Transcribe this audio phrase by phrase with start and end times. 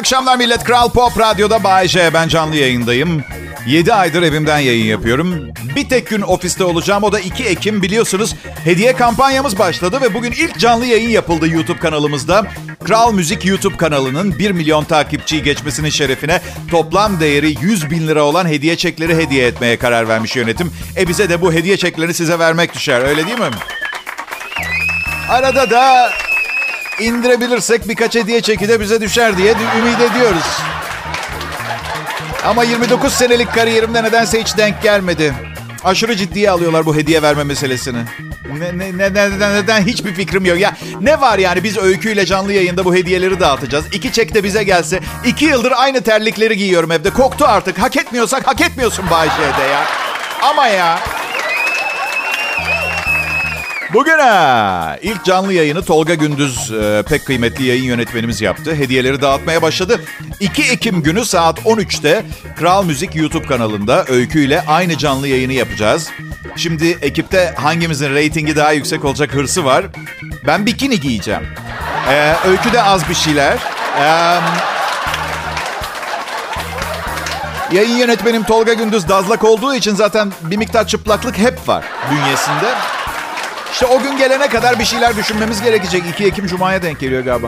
[0.00, 0.64] akşamlar millet.
[0.64, 2.14] Kral Pop Radyo'da Bay J.
[2.14, 3.24] Ben canlı yayındayım.
[3.66, 5.48] 7 aydır evimden yayın yapıyorum.
[5.76, 7.02] Bir tek gün ofiste olacağım.
[7.02, 8.34] O da 2 Ekim biliyorsunuz.
[8.64, 12.46] Hediye kampanyamız başladı ve bugün ilk canlı yayın yapıldı YouTube kanalımızda.
[12.84, 16.40] Kral Müzik YouTube kanalının 1 milyon takipçiyi geçmesinin şerefine
[16.70, 20.72] toplam değeri 100 bin lira olan hediye çekleri hediye etmeye karar vermiş yönetim.
[20.96, 23.50] E bize de bu hediye çeklerini size vermek düşer öyle değil mi?
[25.28, 26.10] Arada da
[27.00, 30.44] indirebilirsek birkaç hediye çeki de bize düşer diye ümit ediyoruz.
[32.44, 35.34] Ama 29 senelik kariyerimde nedense hiç denk gelmedi.
[35.84, 37.98] Aşırı ciddiye alıyorlar bu hediye verme meselesini.
[38.58, 40.60] Ne, ne, ne, neden, neden hiçbir fikrim yok.
[40.60, 43.84] Ya ne var yani biz öyküyle canlı yayında bu hediyeleri dağıtacağız.
[43.92, 45.00] İki çek de bize gelse.
[45.24, 47.10] iki yıldır aynı terlikleri giyiyorum evde.
[47.10, 47.78] Koktu artık.
[47.78, 49.84] Hak etmiyorsak hak etmiyorsun Bayşe'de ya.
[50.42, 50.98] Ama ya.
[53.94, 58.74] Bugün ha, ilk canlı yayını Tolga Gündüz e, pek kıymetli yayın yönetmenimiz yaptı.
[58.74, 60.00] Hediyeleri dağıtmaya başladı.
[60.40, 62.24] 2 Ekim günü saat 13'te
[62.58, 66.10] Kral Müzik YouTube kanalında Öykü ile aynı canlı yayını yapacağız.
[66.56, 69.84] Şimdi ekipte hangimizin reytingi daha yüksek olacak hırsı var.
[70.46, 71.42] Ben bikini giyeceğim.
[72.10, 73.58] Ee, öykü de az bir şeyler.
[74.00, 74.38] Ee,
[77.76, 82.74] yayın yönetmenim Tolga Gündüz dazlak olduğu için zaten bir miktar çıplaklık hep var bünyesinde.
[83.72, 86.02] İşte o gün gelene kadar bir şeyler düşünmemiz gerekecek.
[86.14, 87.46] 2 Ekim Cuma'ya denk geliyor galiba.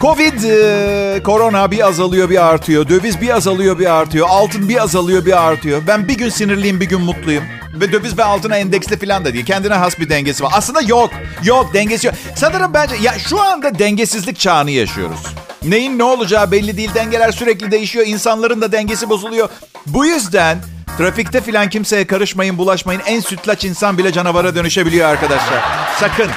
[0.00, 2.88] Covid, e, korona bir azalıyor bir artıyor.
[2.88, 4.26] Döviz bir azalıyor bir artıyor.
[4.30, 5.82] Altın bir azalıyor bir artıyor.
[5.86, 7.44] Ben bir gün sinirliyim bir gün mutluyum.
[7.74, 9.44] Ve döviz ve altına endeksli falan da değil.
[9.44, 10.52] Kendine has bir dengesi var.
[10.54, 11.10] Aslında yok.
[11.44, 12.16] Yok dengesi yok.
[12.36, 15.20] Sanırım bence ya şu anda dengesizlik çağını yaşıyoruz.
[15.62, 16.90] Neyin ne olacağı belli değil.
[16.94, 18.06] Dengeler sürekli değişiyor.
[18.06, 19.48] İnsanların da dengesi bozuluyor.
[19.86, 20.58] Bu yüzden
[21.00, 23.02] trafikte filan kimseye karışmayın, bulaşmayın.
[23.06, 25.60] En sütlaç insan bile canavara dönüşebiliyor arkadaşlar.
[26.00, 26.28] Sakın.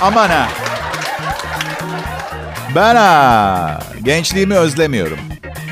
[0.00, 0.48] Aman ha.
[2.74, 5.18] Ben ha, gençliğimi özlemiyorum.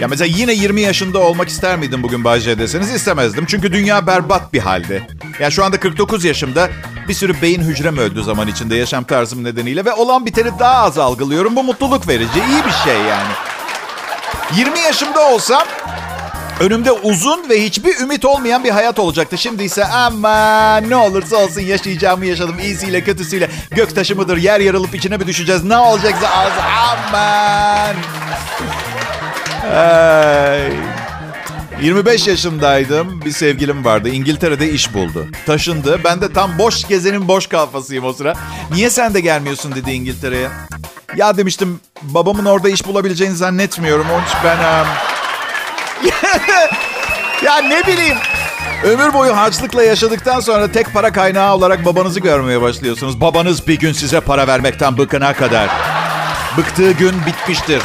[0.01, 3.47] Ya mesela yine 20 yaşında olmak ister miydim bugün Bayce deseniz istemezdim.
[3.47, 5.03] Çünkü dünya berbat bir halde.
[5.41, 6.69] Ya şu anda 49 yaşımda
[7.09, 9.85] bir sürü beyin hücrem öldü zaman içinde yaşam tarzım nedeniyle.
[9.85, 11.57] Ve olan biteni daha az algılıyorum.
[11.57, 13.33] Bu mutluluk verici, iyi bir şey yani.
[14.57, 15.63] 20 yaşımda olsam
[16.61, 19.39] önümde uzun ve hiçbir ümit olmayan bir hayat olacaktı.
[19.39, 22.59] Şimdi ise ama ne olursa olsun yaşayacağımı yaşadım.
[22.59, 23.51] İyisiyle kötüsüyle.
[23.71, 24.37] Göktaşı mıdır?
[24.37, 25.65] Yer yarılıp içine mi düşeceğiz?
[25.65, 26.53] Ne olacaksa az
[26.89, 27.97] aman.
[29.77, 30.73] Ay.
[31.83, 33.21] 25 yaşındaydım.
[33.25, 34.09] Bir sevgilim vardı.
[34.09, 35.27] İngiltere'de iş buldu.
[35.47, 36.01] Taşındı.
[36.05, 38.35] Ben de tam boş gezenin boş kafasıyım o sıra.
[38.73, 40.49] Niye sen de gelmiyorsun dedi İngiltere'ye.
[41.17, 44.07] Ya demiştim babamın orada iş bulabileceğini zannetmiyorum.
[44.11, 44.57] Onun için ben...
[44.57, 45.16] Um...
[47.45, 48.17] ya ne bileyim.
[48.85, 53.21] Ömür boyu harçlıkla yaşadıktan sonra tek para kaynağı olarak babanızı görmeye başlıyorsunuz.
[53.21, 55.69] Babanız bir gün size para vermekten bıkına kadar.
[56.59, 57.83] Bıktığı gün bitmiştir.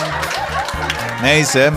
[1.23, 1.71] Neyse.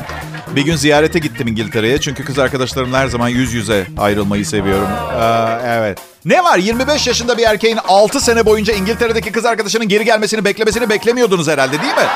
[0.57, 2.01] Bir gün ziyarete gittim İngiltere'ye.
[2.01, 4.89] Çünkü kız arkadaşlarımla her zaman yüz yüze ayrılmayı seviyorum.
[5.21, 5.99] Ee, evet.
[6.25, 10.91] Ne var 25 yaşında bir erkeğin 6 sene boyunca İngiltere'deki kız arkadaşının geri gelmesini beklemesini
[10.91, 12.07] beklemiyordunuz herhalde değil mi?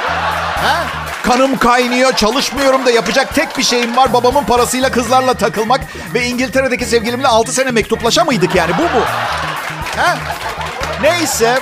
[0.56, 0.97] Ha?
[1.28, 4.12] Kanım kaynıyor, çalışmıyorum da yapacak tek bir şeyim var.
[4.12, 5.81] Babamın parasıyla kızlarla takılmak
[6.15, 9.05] ve İngiltere'deki sevgilimle 6 sene mektuplaşa mıydık yani bu mu?
[9.97, 10.16] Ha?
[11.03, 11.59] Neyse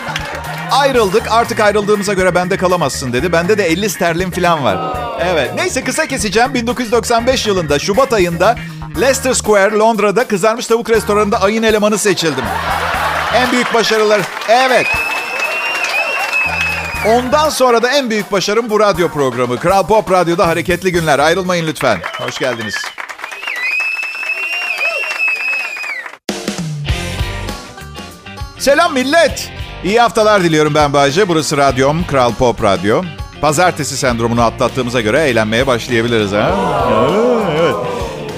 [0.71, 1.23] ayrıldık.
[1.31, 3.33] Artık ayrıldığımıza göre bende kalamazsın dedi.
[3.33, 4.79] Bende de 50 sterlin falan var.
[5.21, 5.55] Evet.
[5.55, 6.55] Neyse kısa keseceğim.
[6.55, 8.57] 1995 yılında Şubat ayında
[9.01, 12.45] Leicester Square Londra'da kızarmış tavuk restoranında ayın elemanı seçildim.
[13.35, 14.21] En büyük başarılar.
[14.49, 14.87] Evet.
[17.07, 19.59] Ondan sonra da en büyük başarım bu radyo programı.
[19.59, 21.19] Kral Pop Radyo'da hareketli günler.
[21.19, 21.99] Ayrılmayın lütfen.
[22.19, 22.75] Hoş geldiniz.
[28.59, 29.53] Selam millet.
[29.85, 31.29] İyi haftalar diliyorum ben Bayce.
[31.29, 33.03] Burası radyom, Kral Pop Radyo.
[33.41, 37.26] Pazartesi sendromunu atlattığımıza göre eğlenmeye başlayabiliriz ha.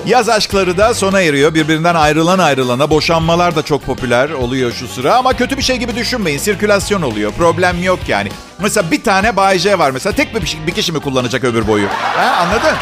[0.08, 1.54] Yaz aşkları da sona eriyor.
[1.54, 5.16] Birbirinden ayrılan ayrılana boşanmalar da çok popüler oluyor şu sıra.
[5.16, 6.38] Ama kötü bir şey gibi düşünmeyin.
[6.38, 7.32] Sirkülasyon oluyor.
[7.32, 8.28] Problem yok yani.
[8.58, 10.16] Mesela bir tane Bay J var mesela.
[10.16, 11.88] Tek bir, bir kişi mi kullanacak öbür boyu?
[11.88, 12.76] Ha, anladın?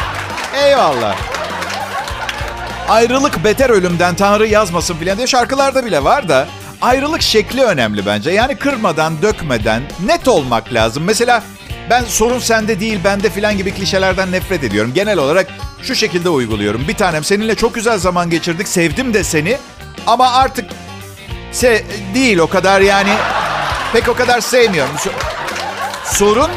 [0.65, 1.15] Eyvallah.
[2.89, 6.47] Ayrılık beter ölümden Tanrı yazmasın filan diye şarkılarda bile var da
[6.81, 8.31] ayrılık şekli önemli bence.
[8.31, 11.03] Yani kırmadan, dökmeden net olmak lazım.
[11.03, 11.43] Mesela
[11.89, 14.93] ben sorun sende değil bende filan gibi klişelerden nefret ediyorum.
[14.93, 15.47] Genel olarak
[15.81, 16.87] şu şekilde uyguluyorum.
[16.87, 18.67] Bir tanem seninle çok güzel zaman geçirdik.
[18.67, 19.57] Sevdim de seni.
[20.07, 20.65] Ama artık
[21.51, 23.13] se değil o kadar yani.
[23.93, 24.95] Pek o kadar sevmiyorum.
[26.05, 26.49] Sorun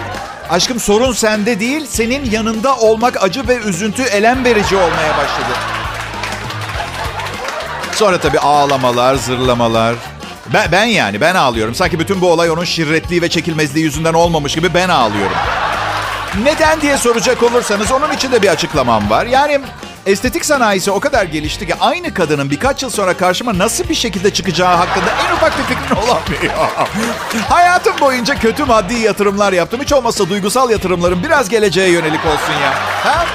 [0.50, 1.87] aşkım sorun sende değil.
[1.87, 5.59] Senin yanında olmak acı ve üzüntü elem verici olmaya başladı.
[7.93, 9.94] Sonra tabii ağlamalar, zırlamalar.
[10.52, 11.75] Ben, ben yani ben ağlıyorum.
[11.75, 15.37] Sanki bütün bu olay onun şirretliği ve çekilmezliği yüzünden olmamış gibi ben ağlıyorum.
[16.43, 19.26] Neden diye soracak olursanız onun için de bir açıklamam var.
[19.26, 19.61] Yani
[20.06, 24.32] estetik sanayisi o kadar gelişti ki aynı kadının birkaç yıl sonra karşıma nasıl bir şekilde
[24.32, 26.52] çıkacağı hakkında en ufak bir fikrin olamıyor.
[27.49, 29.81] Hayatım boyunca kötü maddi yatırımlar yaptım.
[29.82, 32.75] Hiç olmazsa duygusal yatırımlarım biraz geleceğe yönelik olsun ya.
[33.05, 33.26] Ha?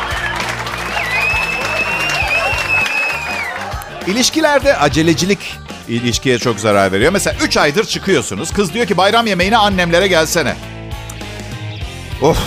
[4.08, 7.12] İlişkilerde acelecilik ilişkiye çok zarar veriyor.
[7.12, 8.54] Mesela 3 aydır çıkıyorsunuz.
[8.54, 10.56] Kız diyor ki bayram yemeğine annemlere gelsene.
[12.22, 12.38] Of.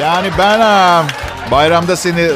[0.00, 1.04] Yani ben ha,
[1.50, 2.28] bayramda seni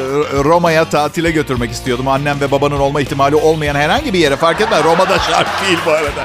[0.45, 2.09] Roma'ya tatile götürmek istiyordum.
[2.09, 4.85] Annem ve babanın olma ihtimali olmayan herhangi bir yere fark etmez.
[4.85, 6.25] Roma'da şart değil bu arada.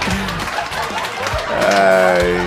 [1.78, 2.44] Ay.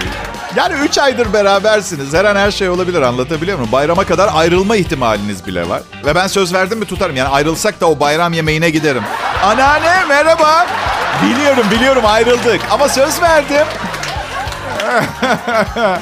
[0.56, 2.14] Yani 3 aydır berabersiniz.
[2.14, 3.72] Her an her şey olabilir anlatabiliyor muyum?
[3.72, 5.82] Bayrama kadar ayrılma ihtimaliniz bile var.
[6.04, 7.16] Ve ben söz verdim mi tutarım.
[7.16, 9.02] Yani ayrılsak da o bayram yemeğine giderim.
[9.44, 10.66] Anneanne merhaba.
[11.22, 12.60] Biliyorum biliyorum ayrıldık.
[12.70, 13.66] Ama söz verdim.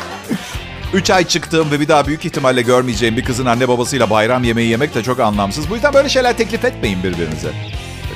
[0.92, 4.70] 3 ay çıktığım ve bir daha büyük ihtimalle görmeyeceğim bir kızın anne babasıyla bayram yemeği
[4.70, 5.70] yemek de çok anlamsız.
[5.70, 7.48] Bu yüzden böyle şeyler teklif etmeyin birbirinize.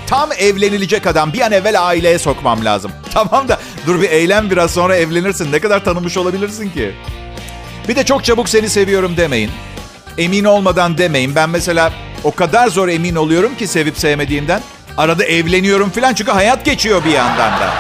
[0.06, 2.92] Tam evlenilecek adam bir an evvel aileye sokmam lazım.
[3.14, 5.52] Tamam da dur bir eğlen biraz sonra evlenirsin.
[5.52, 6.92] Ne kadar tanımış olabilirsin ki?
[7.88, 9.50] Bir de çok çabuk seni seviyorum demeyin.
[10.18, 11.34] Emin olmadan demeyin.
[11.34, 11.92] Ben mesela
[12.24, 14.60] o kadar zor emin oluyorum ki sevip sevmediğimden.
[14.96, 17.74] Arada evleniyorum falan çünkü hayat geçiyor bir yandan da.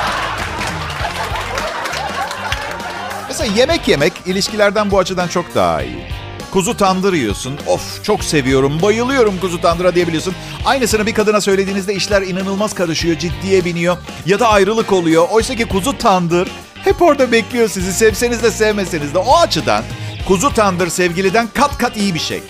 [3.28, 6.19] Mesela yemek yemek ilişkilerden bu açıdan çok daha iyi.
[6.50, 7.58] Kuzu tandır yiyorsun.
[7.66, 10.34] Of çok seviyorum, bayılıyorum kuzu tandıra diyebiliyorsun.
[10.64, 13.96] Aynısını bir kadına söylediğinizde işler inanılmaz karışıyor, ciddiye biniyor.
[14.26, 15.28] Ya da ayrılık oluyor.
[15.30, 16.48] Oysa ki kuzu tandır
[16.84, 17.92] hep orada bekliyor sizi.
[17.92, 19.18] Sevseniz de sevmeseniz de.
[19.18, 19.84] O açıdan
[20.28, 22.42] kuzu tandır sevgiliden kat kat iyi bir şey.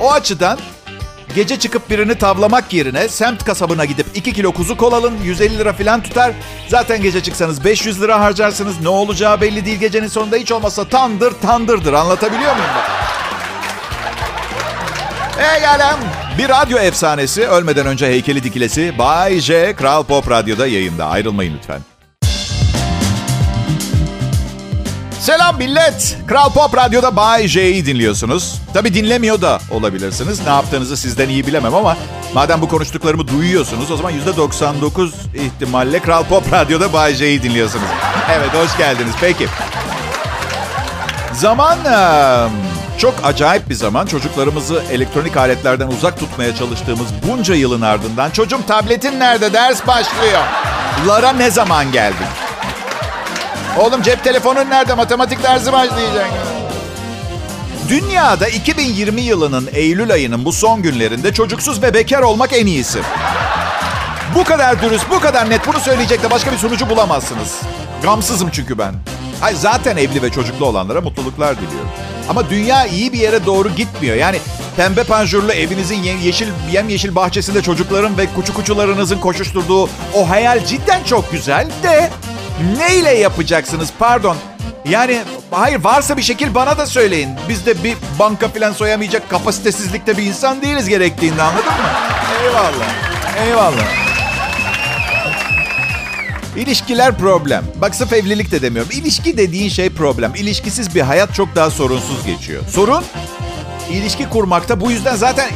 [0.00, 0.58] O açıdan
[1.34, 5.72] Gece çıkıp birini tavlamak yerine semt kasabına gidip 2 kilo kuzu kol alın 150 lira
[5.72, 6.32] falan tutar.
[6.68, 8.80] Zaten gece çıksanız 500 lira harcarsınız.
[8.80, 11.92] Ne olacağı belli değil gecenin sonunda hiç olmazsa tandır tandırdır.
[11.92, 13.09] Anlatabiliyor muyum ben?
[15.40, 15.98] Egalem.
[16.38, 19.76] Bir radyo efsanesi ölmeden önce heykeli dikilesi Bay J.
[19.76, 21.06] Kral Pop Radyo'da yayında.
[21.06, 21.80] Ayrılmayın lütfen.
[25.20, 26.18] Selam millet.
[26.26, 28.54] Kral Pop Radyo'da Bay J'yi dinliyorsunuz.
[28.74, 30.40] Tabi dinlemiyor da olabilirsiniz.
[30.44, 31.96] Ne yaptığınızı sizden iyi bilemem ama
[32.34, 37.86] madem bu konuştuklarımı duyuyorsunuz o zaman %99 ihtimalle Kral Pop Radyo'da Bay J'yi dinliyorsunuz.
[38.32, 39.14] Evet hoş geldiniz.
[39.20, 39.46] Peki.
[41.32, 41.78] Zaman
[43.00, 44.06] çok acayip bir zaman.
[44.06, 50.40] Çocuklarımızı elektronik aletlerden uzak tutmaya çalıştığımız bunca yılın ardından çocuğum tabletin nerede ders başlıyor.
[51.06, 52.26] Lara ne zaman geldin?
[53.78, 54.94] Oğlum cep telefonun nerede?
[54.94, 56.28] Matematik dersi başlayacak.
[57.88, 62.98] Dünyada 2020 yılının Eylül ayının bu son günlerinde çocuksuz ve bekar olmak en iyisi.
[64.34, 67.60] Bu kadar dürüst, bu kadar net bunu söyleyecek de başka bir sonucu bulamazsınız.
[68.02, 68.94] Gamsızım çünkü ben.
[69.42, 71.90] Ay zaten evli ve çocuklu olanlara mutluluklar diliyorum.
[72.30, 74.16] Ama dünya iyi bir yere doğru gitmiyor.
[74.16, 74.38] Yani
[74.76, 81.32] pembe panjurlu evinizin yeşil yemyeşil bahçesinde çocukların ve kuçu kuçularınızın koşuşturduğu o hayal cidden çok
[81.32, 82.10] güzel de
[82.78, 84.36] ne ile yapacaksınız pardon?
[84.88, 87.30] Yani hayır varsa bir şekil bana da söyleyin.
[87.48, 91.90] Biz de bir banka falan soyamayacak kapasitesizlikte bir insan değiliz gerektiğinde anladın mı?
[92.42, 92.88] Eyvallah.
[93.46, 94.09] Eyvallah.
[96.56, 97.64] İlişkiler problem.
[97.80, 98.90] Bak sırf evlilik de demiyorum.
[98.94, 100.34] İlişki dediğin şey problem.
[100.34, 102.62] İlişkisiz bir hayat çok daha sorunsuz geçiyor.
[102.68, 103.04] Sorun
[103.90, 104.80] ilişki kurmakta.
[104.80, 105.48] Bu yüzden zaten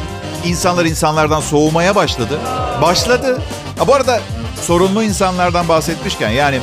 [0.45, 2.39] insanlar insanlardan soğumaya başladı.
[2.81, 3.41] Başladı.
[3.77, 4.21] Ha, bu arada
[4.61, 6.59] sorunlu insanlardan bahsetmişken yani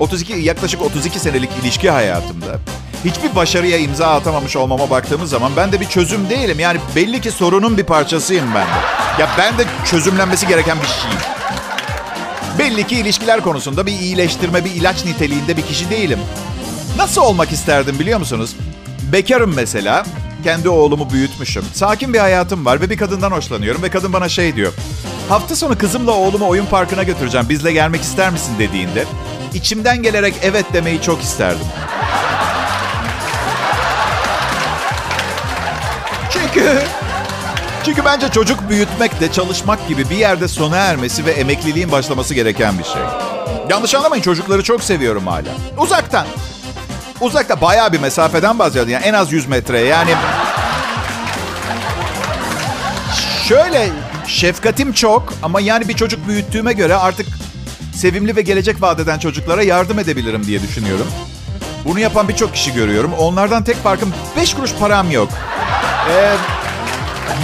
[0.00, 2.58] 32 yaklaşık 32 senelik ilişki hayatımda
[3.04, 6.60] hiçbir başarıya imza atamamış olmama baktığımız zaman ben de bir çözüm değilim.
[6.60, 9.22] Yani belli ki sorunun bir parçasıyım ben de.
[9.22, 11.39] Ya ben de çözümlenmesi gereken bir şeyim.
[12.58, 16.18] Belli ki ilişkiler konusunda bir iyileştirme, bir ilaç niteliğinde bir kişi değilim.
[16.96, 18.56] Nasıl olmak isterdim biliyor musunuz?
[19.12, 20.04] Bekarım mesela.
[20.44, 21.64] Kendi oğlumu büyütmüşüm.
[21.74, 23.82] Sakin bir hayatım var ve bir kadından hoşlanıyorum.
[23.82, 24.72] Ve kadın bana şey diyor.
[25.28, 27.48] Hafta sonu kızımla oğlumu oyun parkına götüreceğim.
[27.48, 29.04] Bizle gelmek ister misin dediğinde.
[29.54, 31.66] içimden gelerek evet demeyi çok isterdim.
[36.32, 36.78] Çünkü
[37.84, 42.78] çünkü bence çocuk büyütmek de çalışmak gibi bir yerde sona ermesi ve emekliliğin başlaması gereken
[42.78, 43.02] bir şey.
[43.70, 45.48] Yanlış anlamayın çocukları çok seviyorum hala.
[45.78, 46.26] Uzaktan.
[47.20, 48.92] Uzakta bayağı bir mesafeden bahsediyorum.
[48.92, 49.80] Yani en az 100 metre.
[49.80, 50.10] Yani
[53.48, 53.88] şöyle
[54.26, 57.26] şefkatim çok ama yani bir çocuk büyüttüğüme göre artık
[57.94, 61.06] sevimli ve gelecek vadeden çocuklara yardım edebilirim diye düşünüyorum.
[61.84, 63.12] Bunu yapan birçok kişi görüyorum.
[63.18, 65.28] Onlardan tek farkım 5 kuruş param yok.
[66.10, 66.34] Ee,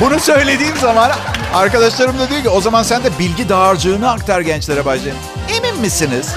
[0.00, 1.10] bunu söylediğim zaman
[1.54, 5.16] arkadaşlarım da diyor ki o zaman sen de bilgi dağarcığını aktar gençlere başlayın.
[5.56, 6.34] Emin misiniz?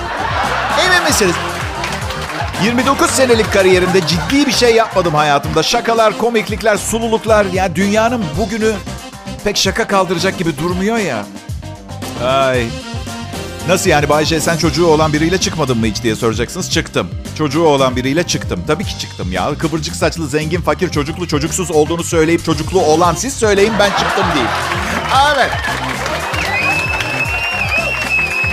[0.85, 1.35] Emin misiniz?
[2.63, 5.63] 29 senelik kariyerimde ciddi bir şey yapmadım hayatımda.
[5.63, 7.45] Şakalar, komiklikler, sululuklar.
[7.45, 8.71] Ya dünyanın bugünü
[9.43, 11.25] pek şaka kaldıracak gibi durmuyor ya.
[12.25, 12.67] Ay.
[13.69, 16.71] Nasıl yani Bayce sen çocuğu olan biriyle çıkmadın mı hiç diye soracaksınız.
[16.71, 17.09] Çıktım.
[17.38, 18.63] Çocuğu olan biriyle çıktım.
[18.67, 19.55] Tabii ki çıktım ya.
[19.57, 24.47] Kıvırcık saçlı, zengin, fakir, çocuklu, çocuksuz olduğunu söyleyip çocuklu olan siz söyleyin ben çıktım değil.
[25.35, 25.51] Evet.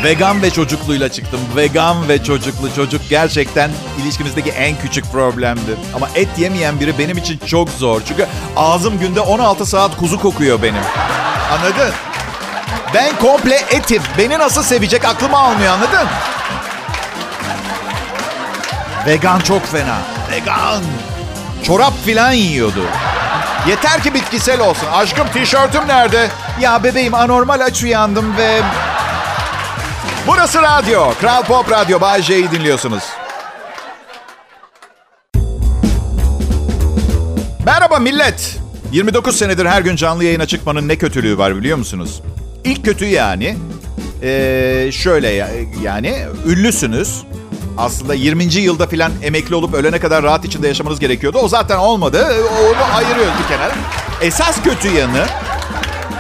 [0.05, 1.41] Vegan ve çocukluyla çıktım.
[1.57, 3.71] Vegan ve çocuklu çocuk gerçekten
[4.03, 5.77] ilişkimizdeki en küçük problemdi.
[5.95, 8.03] Ama et yemeyen biri benim için çok zor.
[8.09, 10.83] Çünkü ağzım günde 16 saat kuzu kokuyor benim.
[11.53, 11.93] Anladın?
[12.97, 14.03] Ben komple etim.
[14.19, 16.09] Beni nasıl sevecek aklımı almıyor anladın?
[19.07, 19.99] Vegan çok fena.
[20.33, 20.83] Vegan.
[21.63, 22.83] Çorap filan yiyordu.
[23.69, 24.87] Yeter ki bitkisel olsun.
[24.93, 26.29] Aşkım tişörtüm nerede?
[26.61, 28.61] Ya bebeğim anormal aç uyandım ve...
[30.27, 31.15] Burası radyo.
[31.21, 32.01] Kral Pop Radyo.
[32.01, 33.05] Bay J'yi dinliyorsunuz.
[37.65, 38.57] Merhaba millet.
[38.93, 42.23] 29 senedir her gün canlı yayına çıkmanın ne kötülüğü var biliyor musunuz?
[42.67, 43.57] İlk kötü yani
[44.23, 45.49] ee, şöyle ya,
[45.83, 47.23] yani ünlüsünüz.
[47.79, 48.45] Aslında 20.
[48.45, 51.39] yılda filan emekli olup ölene kadar rahat içinde yaşamanız gerekiyordu.
[51.39, 52.27] O zaten olmadı.
[52.61, 53.75] Onu ayırıyoruz bir kenara.
[54.21, 55.27] Esas kötü yanı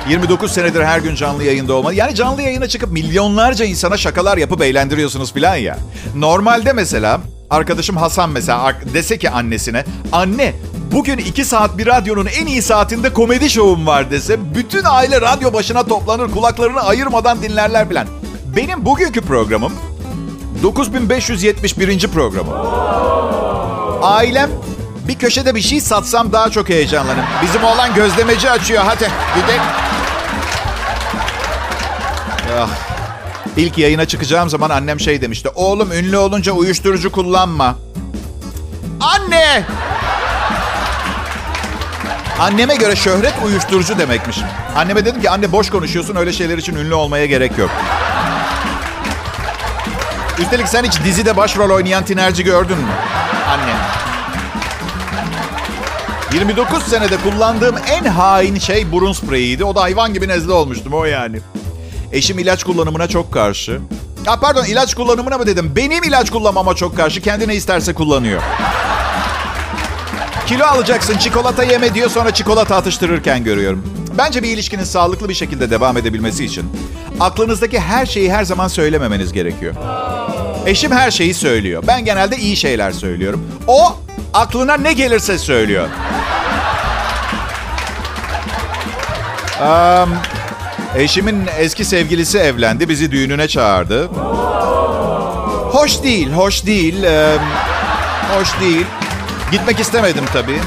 [0.08, 1.94] 29 senedir her gün canlı yayında olmalı.
[1.94, 5.78] Yani canlı yayına çıkıp milyonlarca insana şakalar yapıp eğlendiriyorsunuz filan ya.
[6.14, 10.54] Normalde mesela arkadaşım Hasan mesela dese ki annesine anne
[10.92, 15.52] bugün 2 saat bir radyonun en iyi saatinde komedi şovum var dese bütün aile radyo
[15.52, 18.06] başına toplanır kulaklarını ayırmadan dinlerler filan.
[18.56, 19.72] Benim bugünkü programım
[20.62, 22.08] 9571.
[22.08, 22.52] programı.
[24.02, 24.50] Ailem
[25.08, 27.24] bir köşede bir şey satsam daha çok heyecanlanırım.
[27.42, 29.62] Bizim oğlan gözlemeci açıyor hadi gidelim.
[32.58, 32.68] Ah.
[33.56, 35.48] İlk yayına çıkacağım zaman annem şey demişti.
[35.54, 37.76] Oğlum ünlü olunca uyuşturucu kullanma.
[39.00, 39.66] Anne!
[42.40, 44.38] Anneme göre şöhret uyuşturucu demekmiş.
[44.76, 47.70] Anneme dedim ki anne boş konuşuyorsun öyle şeyler için ünlü olmaya gerek yok.
[50.38, 52.90] Üstelik sen hiç dizide başrol oynayan tinerci gördün mü?
[53.48, 53.72] Anne.
[56.32, 59.64] 29 senede kullandığım en hain şey burun spreyiydi.
[59.64, 61.40] O da hayvan gibi nezle olmuştum o yani.
[62.12, 63.80] Eşim ilaç kullanımına çok karşı.
[64.26, 65.72] Ha pardon ilaç kullanımına mı dedim?
[65.76, 67.20] Benim ilaç kullanmama çok karşı.
[67.20, 68.42] Kendi ne isterse kullanıyor.
[70.46, 73.82] Kilo alacaksın, çikolata yeme diyor sonra çikolata atıştırırken görüyorum.
[74.18, 76.64] Bence bir ilişkinin sağlıklı bir şekilde devam edebilmesi için
[77.20, 79.74] aklınızdaki her şeyi her zaman söylememeniz gerekiyor.
[80.66, 81.82] Eşim her şeyi söylüyor.
[81.86, 83.46] Ben genelde iyi şeyler söylüyorum.
[83.66, 83.96] O
[84.34, 85.88] aklına ne gelirse söylüyor.
[89.60, 90.14] Um,
[90.96, 92.88] eşimin eski sevgilisi evlendi.
[92.88, 94.06] Bizi düğününe çağırdı.
[95.72, 97.02] Hoş değil, hoş değil.
[97.02, 97.42] Um,
[98.38, 98.86] hoş değil.
[99.52, 100.60] Gitmek istemedim tabii.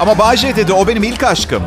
[0.00, 1.62] Ama Bahçe dedi o benim ilk aşkım.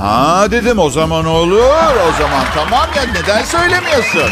[0.00, 1.62] Ha dedim o zaman olur.
[2.08, 4.30] O zaman tamam ya neden söylemiyorsun?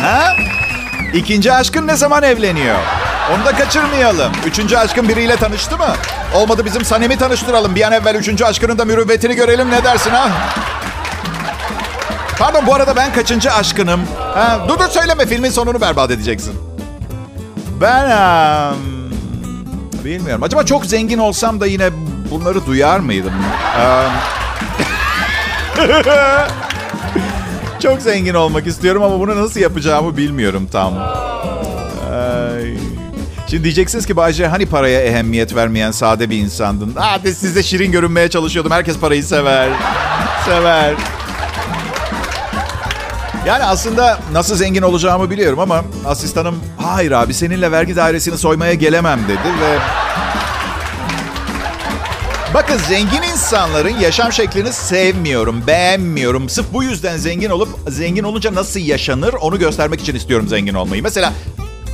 [0.00, 0.36] Ha?
[1.14, 2.78] İkinci aşkın ne zaman evleniyor?
[3.34, 4.32] Onu da kaçırmayalım.
[4.46, 5.88] Üçüncü aşkın biriyle tanıştı mı?
[6.34, 7.74] Olmadı bizim Sanem'i tanıştıralım.
[7.74, 10.28] Bir an evvel üçüncü aşkının da mürüvvetini görelim ne dersin ha?
[12.38, 14.00] Pardon bu arada ben kaçıncı aşkınım?
[14.34, 16.54] Ha, dur dur söyleme filmin sonunu berbat edeceksin.
[17.80, 18.04] Ben...
[18.04, 18.91] Um,
[20.04, 20.42] bilmiyorum.
[20.42, 21.90] Acaba çok zengin olsam da yine
[22.30, 23.32] bunları duyar mıydım?
[27.82, 30.94] Çok zengin olmak istiyorum ama bunu nasıl yapacağımı bilmiyorum tam.
[33.50, 36.92] Şimdi diyeceksiniz ki Bayce hani paraya ehemmiyet vermeyen sade bir insandın.
[36.96, 38.72] Hadi size şirin görünmeye çalışıyordum.
[38.72, 39.68] Herkes parayı sever.
[40.44, 40.94] Sever.
[43.46, 49.20] Yani aslında nasıl zengin olacağımı biliyorum ama asistanım hayır abi seninle vergi dairesini soymaya gelemem
[49.28, 49.78] dedi ve
[52.54, 56.48] Bakın zengin insanların yaşam şeklini sevmiyorum, beğenmiyorum.
[56.48, 61.02] Sırf bu yüzden zengin olup zengin olunca nasıl yaşanır onu göstermek için istiyorum zengin olmayı.
[61.02, 61.32] Mesela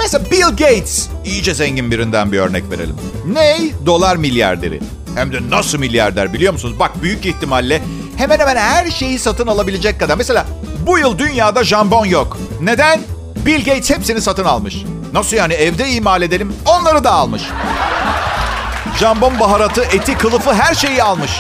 [0.01, 2.97] mesela Bill Gates iyice zengin birinden bir örnek verelim.
[3.27, 3.73] Ney?
[3.87, 4.81] Dolar milyarderi.
[5.15, 6.75] Hem de nasıl milyarder biliyor musunuz?
[6.79, 7.83] Bak büyük ihtimalle
[8.17, 10.17] hemen hemen her şeyi satın alabilecek kadar.
[10.17, 10.47] Mesela
[10.89, 12.37] bu yıl dünyada jambon yok.
[12.61, 13.01] Neden?
[13.37, 14.77] Bill Gates hepsini satın almış.
[15.13, 16.57] Nasıl yani evde imal edelim?
[16.67, 17.43] Onları da almış.
[18.99, 21.31] Jambon baharatı, eti, kılıfı her şeyi almış.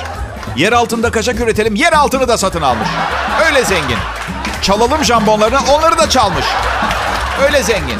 [0.56, 2.88] Yer altında kaşak üretelim, yer altını da satın almış.
[3.46, 3.98] Öyle zengin.
[4.62, 6.44] Çalalım jambonlarını, onları da çalmış.
[7.42, 7.98] Öyle zengin.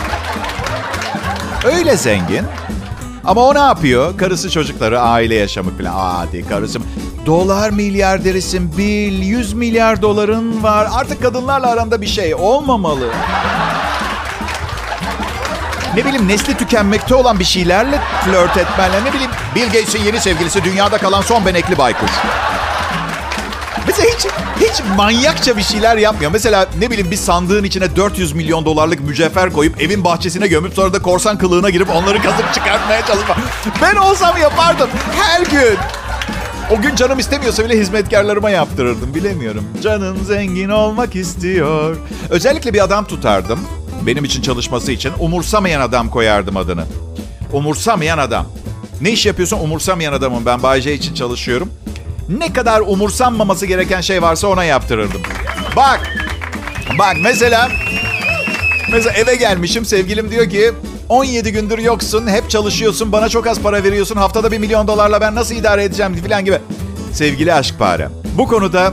[1.65, 2.47] Öyle zengin.
[3.29, 4.19] Ama o ne yapıyor?
[4.19, 5.93] Karısı çocukları, aile yaşamı falan.
[5.93, 6.79] Hadi karısı.
[7.27, 9.23] Dolar milyarderisin Bill.
[9.23, 10.89] 100 milyar doların var.
[10.93, 13.09] Artık kadınlarla aranda bir şey olmamalı.
[15.97, 20.65] ne bileyim nesli tükenmekte olan bir şeylerle flört etmenle ne bileyim Bill Gates'in yeni sevgilisi
[20.65, 22.11] dünyada kalan son benekli baykuş.
[23.99, 24.27] Mesela hiç,
[24.71, 26.31] hiç manyakça bir şeyler yapmıyor.
[26.33, 30.93] Mesela ne bileyim bir sandığın içine 400 milyon dolarlık mücevher koyup evin bahçesine gömüp sonra
[30.93, 33.37] da korsan kılığına girip onları kazıp çıkartmaya çalışma.
[33.83, 35.79] Ben olsam yapardım her gün.
[36.71, 39.15] O gün canım istemiyorsa bile hizmetkarlarıma yaptırırdım.
[39.15, 39.65] Bilemiyorum.
[39.83, 41.97] Canım zengin olmak istiyor.
[42.31, 43.61] Özellikle bir adam tutardım.
[44.07, 45.13] Benim için çalışması için.
[45.19, 46.85] Umursamayan adam koyardım adını.
[47.53, 48.47] Umursamayan adam.
[49.01, 49.59] Ne iş yapıyorsun?
[49.59, 50.47] Umursamayan adamım.
[50.47, 51.71] Ben Bay için çalışıyorum.
[52.29, 55.23] Ne kadar umursanmaması gereken şey varsa ona yaptırırdım.
[55.77, 56.01] Bak.
[56.99, 57.69] Bak mesela.
[58.93, 59.85] Mesela eve gelmişim.
[59.85, 60.73] Sevgilim diyor ki
[61.09, 65.35] 17 gündür yoksun, hep çalışıyorsun, bana çok az para veriyorsun, haftada bir milyon dolarla ben
[65.35, 66.59] nasıl idare edeceğim falan gibi.
[67.13, 68.93] Sevgili aşk parem, bu konuda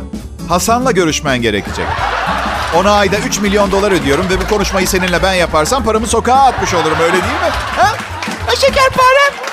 [0.49, 1.85] Hasan'la görüşmen gerekecek.
[2.75, 6.73] Ona ayda 3 milyon dolar ödüyorum ve bu konuşmayı seninle ben yaparsam paramı sokağa atmış
[6.73, 7.51] olurum öyle değil mi?
[7.75, 7.95] Ha?
[8.47, 9.44] ha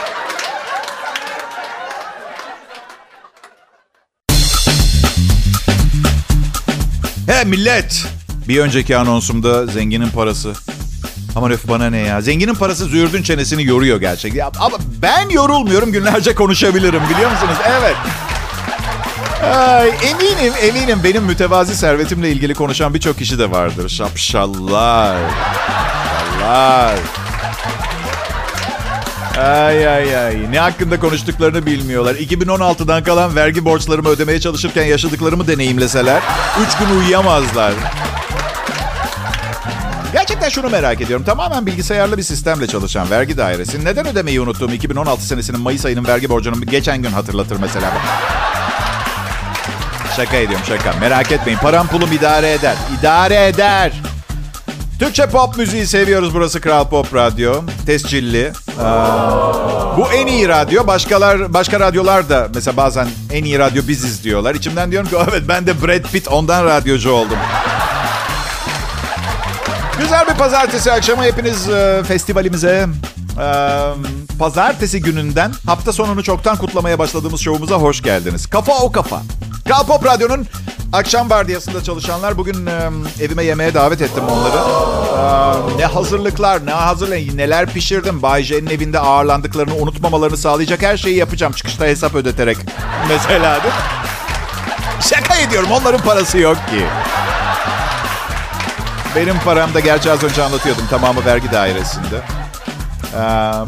[7.26, 8.04] He millet.
[8.48, 10.52] Bir önceki anonsumda zenginin parası
[11.36, 12.20] Aman öf bana ne ya.
[12.20, 14.50] Zenginin parası züğürdün çenesini yoruyor gerçekten.
[14.58, 17.56] Ama ben yorulmuyorum günlerce konuşabilirim biliyor musunuz?
[17.66, 17.96] Evet.
[19.54, 23.88] Ay, eminim eminim benim mütevazi servetimle ilgili konuşan birçok kişi de vardır.
[23.88, 25.16] Şapşallar.
[26.40, 27.21] Şapşallar.
[29.38, 30.52] Ay ay ay.
[30.52, 32.14] Ne hakkında konuştuklarını bilmiyorlar.
[32.14, 36.22] 2016'dan kalan vergi borçlarımı ödemeye çalışırken yaşadıklarımı deneyimleseler
[36.66, 37.72] 3 gün uyuyamazlar.
[40.12, 41.26] Gerçekten şunu merak ediyorum.
[41.26, 46.28] Tamamen bilgisayarlı bir sistemle çalışan vergi dairesi neden ödemeyi unuttuğum 2016 senesinin Mayıs ayının vergi
[46.28, 47.92] borcunu geçen gün hatırlatır mesela.
[50.16, 50.92] Şaka ediyorum şaka.
[50.92, 51.58] Merak etmeyin.
[51.58, 52.76] Param pulum idare eder.
[53.00, 53.92] İdare eder.
[54.98, 56.34] Türkçe pop müziği seviyoruz.
[56.34, 57.62] Burası Kral Pop Radyo.
[57.86, 58.52] Tescilli.
[59.96, 60.86] Bu en iyi radyo.
[60.86, 64.54] Başkalar başka radyolar da mesela bazen en iyi radyo biziz diyorlar.
[64.54, 67.38] İçimden diyorum ki evet ben de Brad Pitt ondan radyocu oldum.
[69.98, 72.86] Güzel bir pazartesi akşamı hepiniz e, festivalimize
[73.40, 73.48] e,
[74.38, 78.46] pazartesi gününden hafta sonunu çoktan kutlamaya başladığımız şovumuza hoş geldiniz.
[78.46, 79.22] Kafa o kafa.
[79.64, 80.46] Kral Pop Radyo'nun
[80.92, 82.90] akşam vardiyasında çalışanlar bugün e,
[83.24, 84.56] evime yemeğe davet ettim onları.
[85.74, 88.22] E, ne hazırlıklar, ne hazırlayın, neler pişirdim.
[88.22, 91.52] Bay J'nin evinde ağırlandıklarını unutmamalarını sağlayacak her şeyi yapacağım.
[91.52, 92.56] Çıkışta hesap ödeterek
[93.08, 93.60] mesela?
[95.00, 96.84] Şaka ediyorum onların parası yok ki.
[99.16, 102.22] Benim param da gerçi az önce anlatıyordum tamamı vergi dairesinde.
[103.14, 103.18] Ee,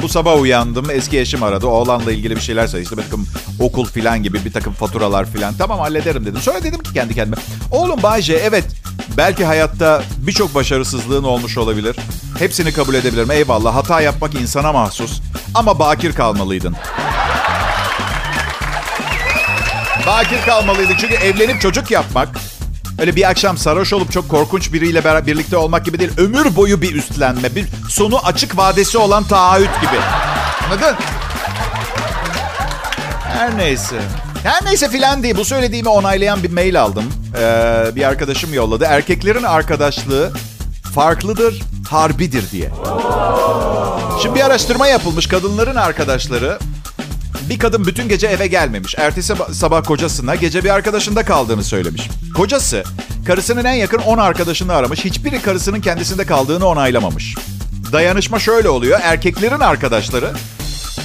[0.02, 0.90] bu sabah uyandım.
[0.90, 1.66] Eski eşim aradı.
[1.66, 2.84] Oğlanla ilgili bir şeyler söyledi.
[2.84, 3.26] İşte bir takım
[3.60, 5.54] okul filan gibi bir takım faturalar filan.
[5.58, 6.40] Tamam hallederim dedim.
[6.40, 7.36] Sonra dedim ki kendi kendime.
[7.70, 8.64] Oğlum Bayce evet
[9.16, 11.96] belki hayatta birçok başarısızlığın olmuş olabilir.
[12.38, 13.30] Hepsini kabul edebilirim.
[13.30, 15.20] Eyvallah hata yapmak insana mahsus.
[15.54, 16.76] Ama bakir kalmalıydın.
[20.06, 22.28] Bakir kalmalıydın çünkü evlenip çocuk yapmak
[22.98, 26.10] Öyle bir akşam sarhoş olup çok korkunç biriyle beraber birlikte olmak gibi değil.
[26.16, 27.54] Ömür boyu bir üstlenme.
[27.54, 30.00] Bir sonu açık vadesi olan taahhüt gibi.
[30.66, 30.96] Anladın?
[33.22, 33.96] Her neyse.
[34.42, 35.36] Her neyse filan değil.
[35.36, 37.04] Bu söylediğimi onaylayan bir mail aldım.
[37.38, 38.84] Ee, bir arkadaşım yolladı.
[38.84, 40.32] Erkeklerin arkadaşlığı
[40.94, 42.70] farklıdır, harbidir diye.
[44.22, 45.26] Şimdi bir araştırma yapılmış.
[45.26, 46.58] Kadınların arkadaşları
[47.48, 48.94] bir kadın bütün gece eve gelmemiş.
[48.98, 52.08] Ertesi sabah kocasına gece bir arkadaşında kaldığını söylemiş.
[52.34, 52.84] Kocası
[53.26, 55.04] karısının en yakın 10 arkadaşını aramış.
[55.04, 57.34] Hiçbiri karısının kendisinde kaldığını onaylamamış.
[57.92, 59.00] Dayanışma şöyle oluyor.
[59.02, 60.32] Erkeklerin arkadaşları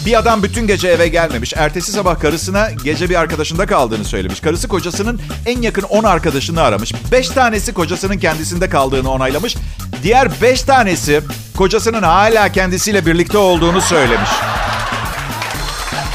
[0.06, 1.54] bir adam bütün gece eve gelmemiş.
[1.56, 4.40] Ertesi sabah karısına gece bir arkadaşında kaldığını söylemiş.
[4.40, 6.94] Karısı kocasının en yakın 10 arkadaşını aramış.
[7.12, 9.56] 5 tanesi kocasının kendisinde kaldığını onaylamış.
[10.04, 11.22] Diğer 5 tanesi
[11.58, 14.30] kocasının hala kendisiyle birlikte olduğunu söylemiş.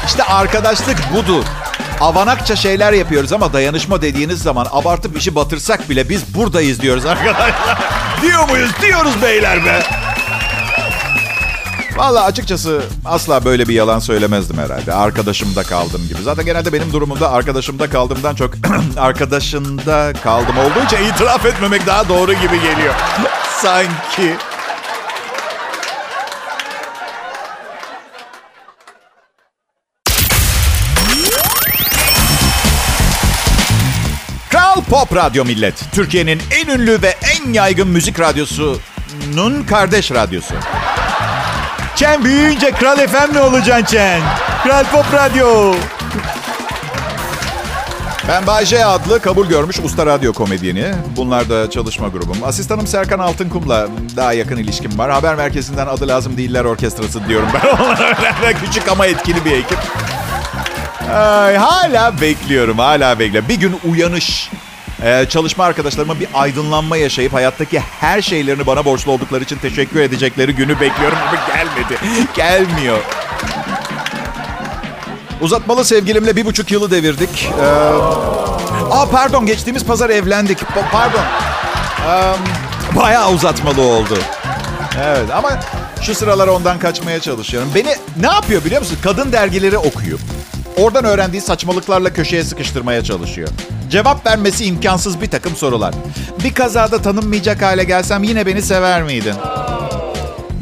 [0.07, 1.43] İşte arkadaşlık budur.
[2.01, 7.77] Avanakça şeyler yapıyoruz ama dayanışma dediğiniz zaman abartıp işi batırsak bile biz buradayız diyoruz arkadaşlar.
[8.21, 8.71] Diyor muyuz?
[8.81, 9.83] Diyoruz beyler be.
[11.95, 14.93] Valla açıkçası asla böyle bir yalan söylemezdim herhalde.
[14.93, 16.21] Arkadaşımda kaldım gibi.
[16.23, 18.51] Zaten genelde benim durumumda arkadaşımda kaldığımdan çok
[18.97, 22.93] arkadaşında kaldım olduğu için itiraf etmemek daha doğru gibi geliyor.
[23.61, 24.35] Sanki.
[34.81, 35.73] Pop Radyo Millet.
[35.91, 40.53] Türkiye'nin en ünlü ve en yaygın müzik radyosunun kardeş radyosu.
[41.95, 44.21] Çen büyüyünce Kral FM ne olacaksın Çen?
[44.63, 45.73] Kral Pop Radyo.
[48.27, 50.93] Ben Bay J adlı kabul görmüş usta radyo komedyeni.
[51.15, 52.37] Bunlar da çalışma grubum.
[52.43, 55.11] Asistanım Serkan Altınkum'la daha yakın ilişkim var.
[55.11, 57.67] Haber merkezinden adı lazım değiller orkestrası diyorum ben.
[57.85, 59.77] Onlara küçük ama etkili bir ekip.
[61.13, 63.49] Ay, hala bekliyorum, hala bekliyorum.
[63.49, 64.49] Bir gün uyanış.
[65.03, 70.55] Ee, çalışma arkadaşlarıma bir aydınlanma yaşayıp hayattaki her şeylerini bana borçlu oldukları için teşekkür edecekleri
[70.55, 71.99] günü bekliyorum ama gelmedi.
[72.35, 72.97] Gelmiyor.
[75.41, 77.49] Uzatmalı sevgilimle bir buçuk yılı devirdik.
[77.61, 77.65] Ee,
[78.91, 80.59] aa pardon geçtiğimiz pazar evlendik.
[80.61, 81.23] Pa- pardon.
[82.09, 82.33] Ee,
[82.95, 84.17] bayağı uzatmalı oldu.
[85.03, 85.49] Evet ama
[86.01, 87.69] şu sıralar ondan kaçmaya çalışıyorum.
[87.75, 88.97] Beni ne yapıyor biliyor musun?
[89.03, 90.19] Kadın dergileri okuyup
[90.77, 93.47] oradan öğrendiği saçmalıklarla köşeye sıkıştırmaya çalışıyor.
[93.91, 95.93] Cevap vermesi imkansız bir takım sorular.
[96.43, 99.35] Bir kazada tanınmayacak hale gelsem yine beni sever miydin?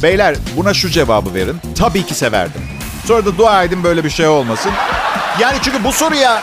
[0.04, 1.58] Beyler buna şu cevabı verin.
[1.78, 2.62] Tabii ki severdim.
[3.08, 4.72] Sonra da dua edin böyle bir şey olmasın.
[5.40, 6.42] Yani çünkü bu soruya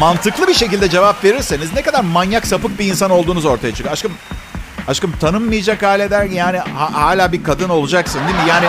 [0.00, 3.92] mantıklı bir şekilde cevap verirseniz ne kadar manyak sapık bir insan olduğunuz ortaya çıkıyor.
[3.92, 4.12] Aşkım
[4.88, 8.48] aşkım tanınmayacak hale der yani ha- hala bir kadın olacaksın değil mi?
[8.48, 8.66] Yani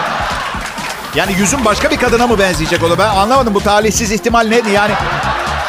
[1.17, 2.97] yani yüzün başka bir kadına mı benzeyecek o da?
[2.97, 4.93] Ben anlamadım bu talihsiz ihtimal neydi yani?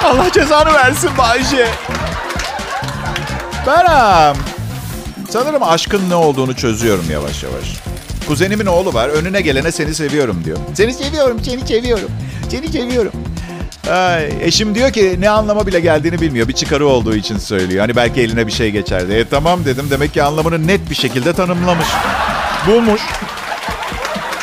[0.04, 1.68] Allah cezanı versin Bayce.
[3.66, 3.86] Ben
[5.30, 7.76] sanırım aşkın ne olduğunu çözüyorum yavaş yavaş.
[8.28, 9.08] Kuzenimin oğlu var.
[9.08, 10.58] Önüne gelene seni seviyorum diyor.
[10.74, 12.10] Seni seviyorum, seni seviyorum.
[12.50, 13.12] Seni seviyorum.
[13.90, 16.48] Ay, eşim diyor ki ne anlama bile geldiğini bilmiyor.
[16.48, 17.80] Bir çıkarı olduğu için söylüyor.
[17.80, 19.12] Hani belki eline bir şey geçerdi.
[19.12, 19.86] E tamam dedim.
[19.90, 21.88] Demek ki anlamını net bir şekilde tanımlamış.
[22.66, 23.00] Bulmuş.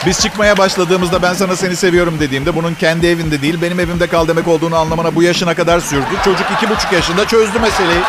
[0.05, 4.27] Biz çıkmaya başladığımızda ben sana seni seviyorum dediğimde bunun kendi evinde değil benim evimde kal
[4.27, 6.05] demek olduğunu anlamana bu yaşına kadar sürdü.
[6.25, 8.01] Çocuk iki buçuk yaşında çözdü meseleyi.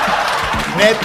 [0.78, 0.96] Net.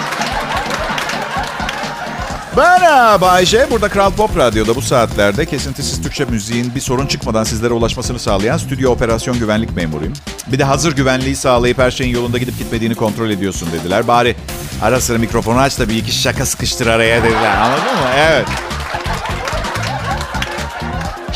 [2.58, 3.67] Ben ha, Bayce.
[3.71, 8.58] Burada Kral Pop Radyo'da bu saatlerde kesintisiz Türkçe müziğin bir sorun çıkmadan sizlere ulaşmasını sağlayan
[8.58, 10.13] stüdyo operasyon güvenlik memuruyum.
[10.47, 14.08] Bir de hazır güvenliği sağlayıp her şeyin yolunda gidip gitmediğini kontrol ediyorsun dediler.
[14.08, 14.36] Bari
[14.82, 17.58] ara sıra mikrofonu aç da bir iki şaka sıkıştır araya dediler.
[17.58, 18.10] Anladın mı?
[18.17, 18.47] Evet.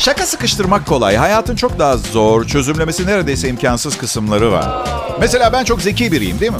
[0.06, 1.16] Şaka sıkıştırmak kolay.
[1.16, 4.88] Hayatın çok daha zor, çözümlemesi neredeyse imkansız kısımları var.
[5.20, 6.58] Mesela ben çok zeki biriyim değil mi?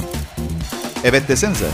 [1.03, 1.65] Evet desenize.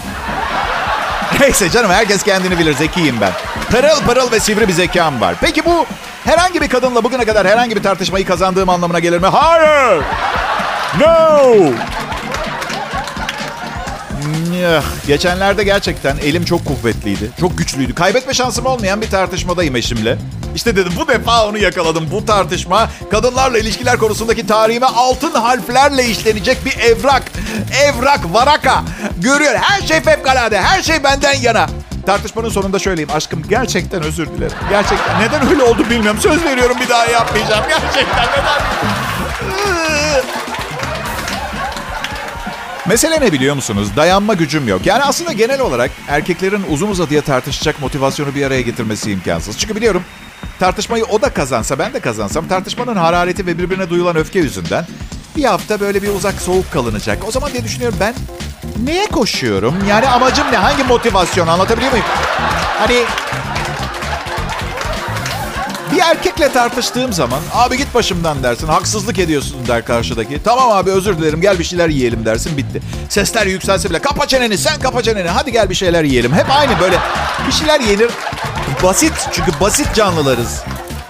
[1.39, 2.73] Neyse canım herkes kendini bilir.
[2.73, 3.31] Zekiyim ben.
[3.71, 5.35] Pırıl pırıl ve sivri bir zekam var.
[5.41, 5.85] Peki bu
[6.23, 9.27] herhangi bir kadınla bugüne kadar herhangi bir tartışmayı kazandığım anlamına gelir mi?
[9.27, 10.03] Hayır.
[10.99, 11.53] No.
[15.07, 17.29] Geçenlerde gerçekten elim çok kuvvetliydi.
[17.39, 17.95] Çok güçlüydü.
[17.95, 20.17] Kaybetme şansım olmayan bir tartışmadayım eşimle.
[20.55, 22.07] İşte dedim bu defa onu yakaladım.
[22.11, 27.23] Bu tartışma kadınlarla ilişkiler konusundaki tarihime altın harflerle işlenecek bir evrak.
[27.83, 28.83] Evrak, varaka.
[29.17, 29.55] Görüyor.
[29.61, 30.61] Her şey fevkalade.
[30.61, 31.67] Her şey benden yana.
[32.05, 33.09] Tartışmanın sonunda söyleyeyim.
[33.13, 34.57] Aşkım gerçekten özür dilerim.
[34.69, 35.21] Gerçekten.
[35.21, 36.19] Neden öyle oldu bilmiyorum.
[36.21, 37.63] Söz veriyorum bir daha yapmayacağım.
[37.69, 38.61] Gerçekten neden?
[42.85, 43.87] Mesele ne biliyor musunuz?
[43.95, 44.85] Dayanma gücüm yok.
[44.85, 49.57] Yani aslında genel olarak erkeklerin uzun uzadıya tartışacak motivasyonu bir araya getirmesi imkansız.
[49.57, 50.03] Çünkü biliyorum
[50.63, 54.85] tartışmayı o da kazansa ben de kazansam tartışmanın harareti ve birbirine duyulan öfke yüzünden
[55.35, 57.27] bir hafta böyle bir uzak soğuk kalınacak.
[57.27, 58.13] O zaman diye düşünüyorum ben
[58.83, 59.75] neye koşuyorum?
[59.89, 60.57] Yani amacım ne?
[60.57, 62.05] Hangi motivasyon anlatabiliyor muyum?
[62.79, 62.95] Hani
[65.93, 68.67] bir erkekle tartıştığım zaman abi git başımdan dersin.
[68.67, 70.43] Haksızlık ediyorsun der karşıdaki.
[70.43, 72.81] Tamam abi özür dilerim gel bir şeyler yiyelim dersin bitti.
[73.09, 76.33] Sesler yükselse bile kapa çeneni sen kapa çeneni hadi gel bir şeyler yiyelim.
[76.33, 76.97] Hep aynı böyle
[77.47, 78.09] bir şeyler yenir.
[78.83, 80.63] Basit çünkü basit canlılarız.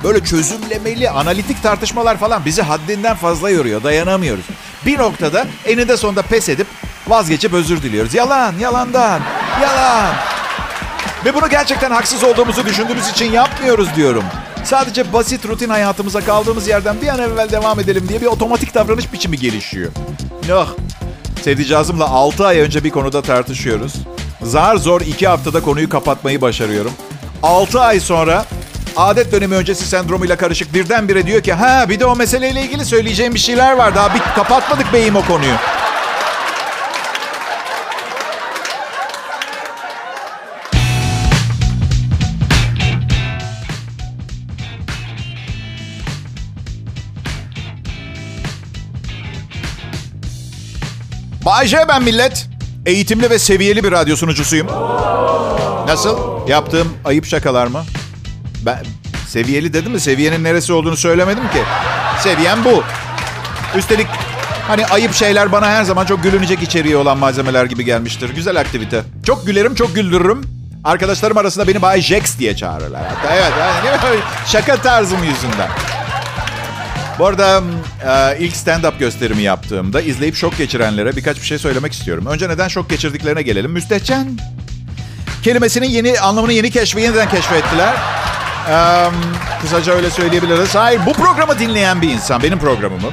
[0.03, 3.83] Böyle çözümlemeli, analitik tartışmalar falan bizi haddinden fazla yoruyor.
[3.83, 4.45] Dayanamıyoruz.
[4.85, 6.67] Bir noktada eninde sonunda pes edip
[7.07, 8.13] vazgeçip özür diliyoruz.
[8.13, 9.21] Yalan, yalandan,
[9.61, 10.13] yalan.
[11.25, 14.23] Ve bunu gerçekten haksız olduğumuzu düşündüğümüz için yapmıyoruz diyorum.
[14.63, 19.13] Sadece basit rutin hayatımıza kaldığımız yerden bir an evvel devam edelim diye bir otomatik davranış
[19.13, 19.91] biçimi gelişiyor.
[20.49, 20.67] Noh.
[21.41, 23.93] Sevdicazımla 6 ay önce bir konuda tartışıyoruz.
[24.41, 26.91] Zar zor 2 haftada konuyu kapatmayı başarıyorum.
[27.43, 28.45] 6 ay sonra
[28.97, 33.33] adet dönemi öncesi sendromuyla karışık birdenbire diyor ki ha bir de o meseleyle ilgili söyleyeceğim
[33.33, 33.95] bir şeyler var.
[33.95, 35.53] Daha bir kapatmadık beyim o konuyu.
[51.45, 52.47] Bay J ben millet.
[52.85, 54.67] Eğitimli ve seviyeli bir radyo sunucusuyum.
[55.87, 56.32] Nasıl?
[56.47, 57.83] Yaptığım ayıp şakalar mı?
[58.65, 58.85] Ben
[59.27, 59.99] seviyeli dedim mi?
[59.99, 61.61] Seviyenin neresi olduğunu söylemedim ki.
[62.19, 62.83] Seviyem bu.
[63.77, 64.07] Üstelik
[64.67, 68.29] hani ayıp şeyler bana her zaman çok gülünecek içeriği olan malzemeler gibi gelmiştir.
[68.29, 69.03] Güzel aktivite.
[69.25, 70.41] Çok gülerim, çok güldürürüm.
[70.83, 73.01] Arkadaşlarım arasında beni Bay Jax diye çağırırlar.
[73.07, 73.51] Hatta evet,
[73.85, 75.69] yani şaka tarzım yüzünden.
[77.19, 77.61] Bu arada
[78.07, 82.25] e, ilk stand-up gösterimi yaptığımda izleyip şok geçirenlere birkaç bir şey söylemek istiyorum.
[82.25, 83.71] Önce neden şok geçirdiklerine gelelim.
[83.71, 84.37] Müstehcen
[85.43, 87.93] kelimesinin yeni anlamını yeni keşfi yeniden keşfettiler.
[88.69, 89.09] Ee,
[89.61, 90.75] kısaca öyle söyleyebiliriz.
[90.75, 93.07] Hayır bu programı dinleyen bir insan benim programımı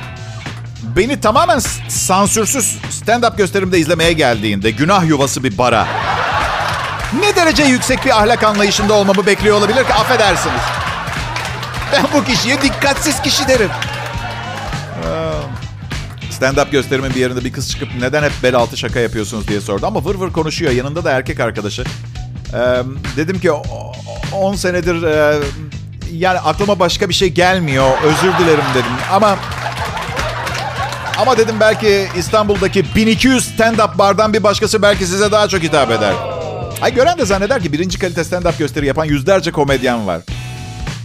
[0.96, 5.86] beni tamamen sansürsüz stand-up gösterimde izlemeye geldiğinde günah yuvası bir bara
[7.20, 10.62] ne derece yüksek bir ahlak anlayışında olmamı bekliyor olabilir ki affedersiniz.
[11.92, 13.70] Ben bu kişiye dikkatsiz kişi derim.
[16.40, 19.86] Stand-up gösterimin bir yerinde bir kız çıkıp neden hep bel altı şaka yapıyorsunuz diye sordu.
[19.86, 20.72] Ama vır vır konuşuyor.
[20.72, 21.84] Yanında da erkek arkadaşı.
[22.54, 22.82] Ee,
[23.16, 23.50] dedim ki
[24.32, 25.40] 10 senedir e,
[26.12, 27.90] yani aklıma başka bir şey gelmiyor.
[28.04, 28.92] Özür dilerim dedim.
[29.12, 29.36] Ama
[31.18, 36.14] ama dedim belki İstanbul'daki 1200 stand-up bardan bir başkası belki size daha çok hitap eder.
[36.82, 40.20] Ay gören de zanneder ki birinci kalite stand-up gösteri yapan yüzlerce komedyen var.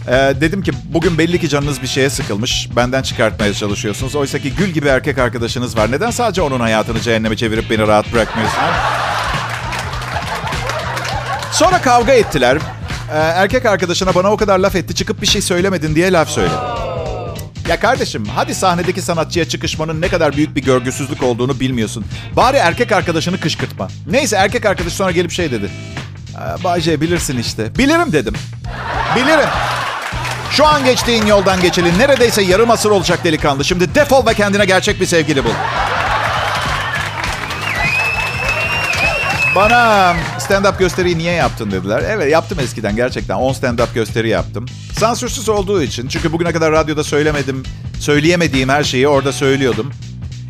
[0.08, 2.68] Ee, dedim ki bugün belli ki canınız bir şeye sıkılmış.
[2.76, 4.16] Benden çıkartmaya çalışıyorsunuz.
[4.16, 5.92] Oysa ki gül gibi erkek arkadaşınız var.
[5.92, 8.74] Neden sadece onun hayatını cehenneme çevirip beni rahat bırakmıyorsunuz?
[11.56, 12.56] Sonra kavga ettiler.
[12.56, 16.54] Ee, erkek arkadaşına bana o kadar laf etti çıkıp bir şey söylemedin diye laf söyledi.
[17.68, 22.04] Ya kardeşim hadi sahnedeki sanatçıya çıkışmanın ne kadar büyük bir görgüsüzlük olduğunu bilmiyorsun.
[22.36, 23.88] Bari erkek arkadaşını kışkırtma.
[24.10, 25.70] Neyse erkek arkadaş sonra gelip şey dedi.
[26.64, 27.78] Bayce bilirsin işte.
[27.78, 28.34] Bilirim dedim.
[29.16, 29.48] Bilirim.
[30.50, 33.64] Şu an geçtiğin yoldan geçeli neredeyse yarım asır olacak delikanlı.
[33.64, 35.50] Şimdi defol ve kendine gerçek bir sevgili bul.
[39.56, 42.02] Bana stand-up gösteriyi niye yaptın dediler.
[42.08, 43.34] Evet yaptım eskiden gerçekten.
[43.34, 44.66] 10 stand-up gösteri yaptım.
[44.98, 46.08] Sansürsüz olduğu için.
[46.08, 47.62] Çünkü bugüne kadar radyoda söylemedim,
[48.00, 49.92] söyleyemediğim her şeyi orada söylüyordum.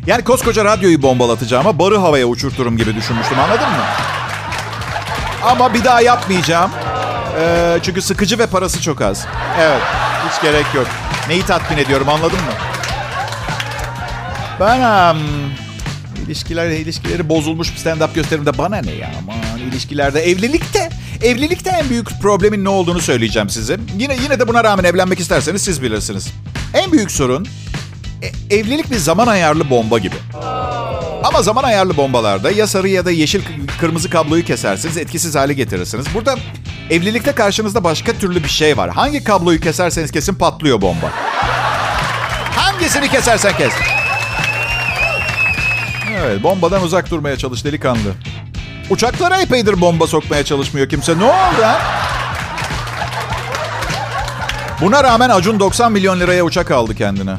[0.07, 3.83] Yani koskoca radyoyu bombalatacağıma barı havaya uçurturum gibi düşünmüştüm anladın mı?
[5.43, 6.71] Ama bir daha yapmayacağım.
[7.39, 9.25] Ee, çünkü sıkıcı ve parası çok az.
[9.61, 9.81] Evet,
[10.29, 10.87] hiç gerek yok.
[11.29, 12.53] Neyi tatmin ediyorum anladın mı?
[14.59, 14.79] Ben
[15.11, 15.17] um,
[16.27, 20.89] ilişkiler ilişkileri bozulmuş bir stand-up gösterimde bana ne ya aman ilişkilerde evlilikte
[21.23, 23.77] evlilikte en büyük problemin ne olduğunu söyleyeceğim size.
[23.97, 26.27] Yine yine de buna rağmen evlenmek isterseniz siz bilirsiniz.
[26.73, 27.47] En büyük sorun
[28.21, 30.15] e, evlilik bir zaman ayarlı bomba gibi.
[31.23, 33.41] Ama zaman ayarlı bombalarda ya sarı ya da yeşil
[33.79, 36.05] kırmızı kabloyu kesersiniz, etkisiz hale getirirsiniz.
[36.13, 36.35] Burada
[36.89, 38.89] evlilikte karşınızda başka türlü bir şey var.
[38.89, 41.11] Hangi kabloyu keserseniz kesin patlıyor bomba.
[42.55, 43.73] Hangisini kesersen kes.
[46.17, 48.09] Evet, bombadan uzak durmaya çalış delikanlı.
[48.89, 51.19] Uçaklara epeydir bomba sokmaya çalışmıyor kimse.
[51.19, 51.81] Ne oldu ha?
[54.81, 57.35] Buna rağmen Acun 90 milyon liraya uçak aldı kendine.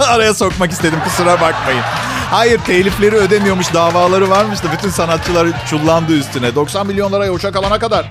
[0.08, 1.82] Araya sokmak istedim kusura bakmayın.
[2.30, 6.54] Hayır telifleri ödemiyormuş davaları varmış da bütün sanatçılar çullandı üstüne.
[6.54, 8.10] 90 milyon liraya uçak alana kadar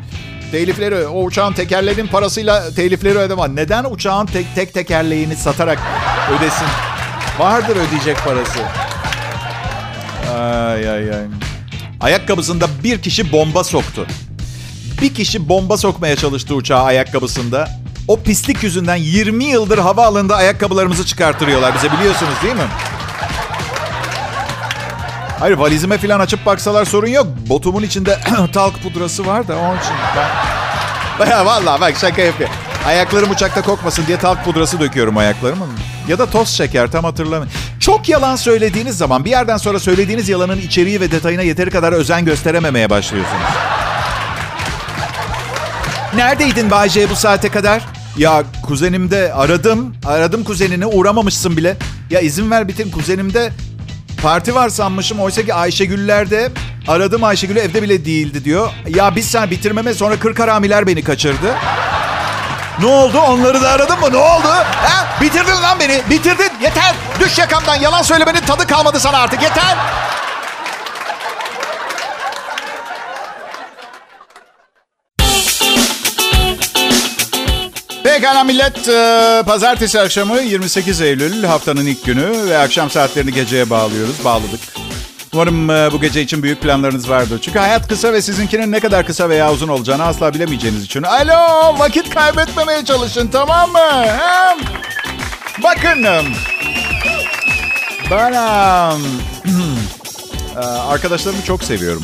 [0.51, 3.55] telifleri o uçağın tekerleğinin parasıyla telifleri ödeme.
[3.55, 5.79] Neden uçağın tek, tek tekerleğini satarak
[6.37, 6.67] ödesin?
[7.39, 8.59] Vardır ödeyecek parası.
[10.39, 11.25] Ay ay ay.
[12.01, 14.07] Ayakkabısında bir kişi bomba soktu.
[15.01, 17.69] Bir kişi bomba sokmaya çalıştı uçağa ayakkabısında.
[18.07, 22.67] O pislik yüzünden 20 yıldır havaalanında ayakkabılarımızı çıkartırıyorlar bize biliyorsunuz değil mi?
[25.39, 27.27] Hayır valizime falan açıp baksalar sorun yok.
[27.49, 28.19] Botumun içinde
[28.53, 29.93] talk pudrası var da onun için
[31.19, 31.29] ben...
[31.29, 32.49] Ya vallahi bak şaka yapıyor.
[32.87, 35.65] Ayaklarım uçakta kokmasın diye talk pudrası döküyorum ayaklarıma.
[36.07, 37.49] Ya da toz şeker tam hatırlamıyorum.
[37.79, 42.25] Çok yalan söylediğiniz zaman bir yerden sonra söylediğiniz yalanın içeriği ve detayına yeteri kadar özen
[42.25, 43.43] gösterememeye başlıyorsunuz.
[46.15, 47.81] Neredeydin Bayce bu saate kadar?
[48.17, 49.95] Ya kuzenimde aradım.
[50.05, 51.77] Aradım kuzenini uğramamışsın bile.
[52.09, 53.51] Ya izin ver bitin kuzenimde
[54.21, 55.19] parti var sanmışım.
[55.19, 56.51] Oysa ki Ayşegül'lerde
[56.87, 58.69] aradım Ayşegül'ü evde bile değildi diyor.
[58.95, 61.55] Ya biz sen bitirmeme sonra kırk haramiler beni kaçırdı.
[62.79, 63.19] Ne oldu?
[63.19, 64.11] Onları da aradın mı?
[64.11, 64.47] Ne oldu?
[64.75, 65.07] Ha?
[65.21, 66.01] Bitirdin lan beni.
[66.09, 66.51] Bitirdin.
[66.61, 66.95] Yeter.
[67.19, 67.75] Düş yakamdan.
[67.75, 69.41] Yalan söylemenin tadı kalmadı sana artık.
[69.43, 69.77] Yeter.
[78.03, 78.85] Pekala millet.
[79.45, 84.25] Pazartesi akşamı 28 Eylül haftanın ilk günü ve akşam saatlerini geceye bağlıyoruz.
[84.25, 84.59] Bağladık.
[85.33, 87.39] Umarım bu gece için büyük planlarınız vardır.
[87.41, 91.03] Çünkü hayat kısa ve sizinkinin ne kadar kısa veya uzun olacağını asla bilemeyeceğiniz için.
[91.03, 94.05] Alo, vakit kaybetmemeye çalışın tamam mı?
[94.05, 94.57] Hem?
[95.63, 96.05] Bakın.
[98.11, 98.33] Ben
[100.89, 102.03] arkadaşlarımı çok seviyorum.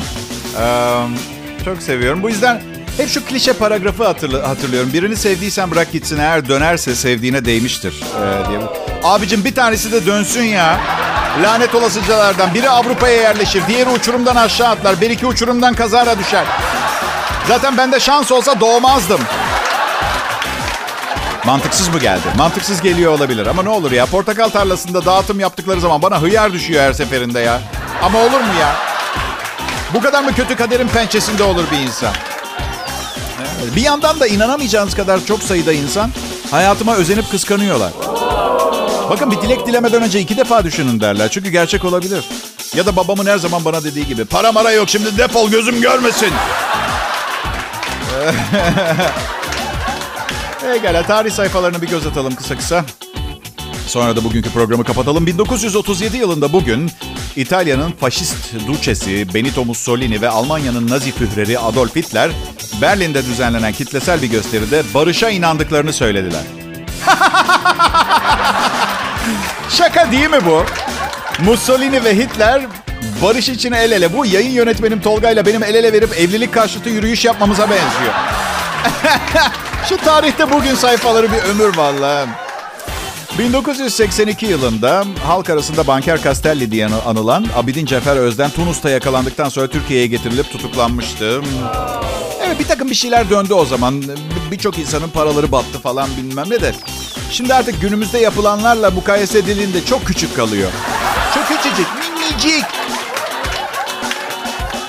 [1.64, 2.22] Çok seviyorum.
[2.22, 2.62] Bu yüzden
[3.00, 4.04] hep şu klişe paragrafı
[4.46, 4.92] hatırlıyorum.
[4.92, 6.18] Birini sevdiysen bırak gitsin.
[6.18, 7.94] Eğer dönerse sevdiğine değmiştir.
[8.02, 8.60] Ee, diye.
[9.04, 10.80] Abicim bir tanesi de dönsün ya.
[11.42, 12.54] Lanet olasıcalardan.
[12.54, 13.62] Biri Avrupa'ya yerleşir.
[13.68, 15.00] Diğeri uçurumdan aşağı atlar.
[15.00, 16.44] Bir iki uçurumdan kazara düşer.
[17.48, 19.20] Zaten bende şans olsa doğmazdım.
[21.44, 22.22] Mantıksız mı geldi?
[22.36, 23.46] Mantıksız geliyor olabilir.
[23.46, 27.60] Ama ne olur ya portakal tarlasında dağıtım yaptıkları zaman bana hıyar düşüyor her seferinde ya.
[28.02, 28.76] Ama olur mu ya?
[29.94, 32.12] Bu kadar mı kötü kaderin pençesinde olur bir insan?
[33.76, 36.10] Bir yandan da inanamayacağınız kadar çok sayıda insan
[36.50, 37.92] hayatıma özenip kıskanıyorlar.
[39.10, 41.28] Bakın bir dilek dilemeden önce iki defa düşünün derler.
[41.30, 42.24] Çünkü gerçek olabilir.
[42.74, 46.30] Ya da babamın her zaman bana dediği gibi para mara yok şimdi defol gözüm görmesin.
[50.74, 52.84] Egala tarih sayfalarına bir göz atalım kısa kısa.
[53.86, 55.26] Sonra da bugünkü programı kapatalım.
[55.26, 56.90] 1937 yılında bugün
[57.36, 62.30] İtalya'nın faşist duçesi Benito Mussolini ve Almanya'nın nazi führeri Adolf Hitler
[62.80, 66.42] Berlin'de düzenlenen kitlesel bir gösteride barışa inandıklarını söylediler.
[69.68, 70.64] Şaka değil mi bu?
[71.44, 72.62] Mussolini ve Hitler
[73.22, 74.12] barış için el ele.
[74.16, 78.14] Bu yayın yönetmenim Tolga ile benim el ele verip evlilik karşıtı yürüyüş yapmamıza benziyor.
[79.88, 82.28] Şu tarihte bugün sayfaları bir ömür vallahi.
[83.38, 90.06] 1982 yılında halk arasında Banker Castelli diye anılan Abidin Cefer Özden Tunus'ta yakalandıktan sonra Türkiye'ye
[90.06, 91.40] getirilip tutuklanmıştı.
[92.60, 94.04] Bir takım bir şeyler döndü o zaman.
[94.50, 96.72] Birçok insanın paraları battı falan bilmem ne de.
[97.30, 100.70] Şimdi artık günümüzde yapılanlarla mukayese edildiğinde çok küçük kalıyor.
[101.34, 102.64] Çok küçücük, minicik.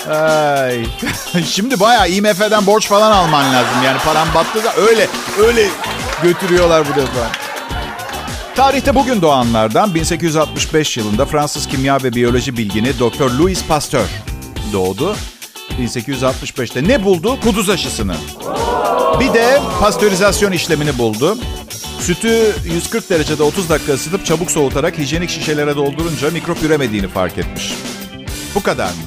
[0.09, 0.85] Ay.
[1.45, 3.83] Şimdi bayağı IMF'den borç falan alman lazım.
[3.85, 5.07] Yani param battı da öyle,
[5.39, 5.67] öyle
[6.23, 7.31] götürüyorlar bu defa.
[8.55, 13.39] Tarihte bugün doğanlardan 1865 yılında Fransız kimya ve biyoloji bilgini Dr.
[13.39, 14.07] Louis Pasteur
[14.73, 15.15] doğdu.
[15.79, 17.39] 1865'te ne buldu?
[17.43, 18.15] Kuduz aşısını.
[19.19, 21.37] Bir de pastörizasyon işlemini buldu.
[21.99, 27.73] Sütü 140 derecede 30 dakika ısıtıp çabuk soğutarak hijyenik şişelere doldurunca mikrop üremediğini fark etmiş.
[28.55, 29.01] Bu kadar mı?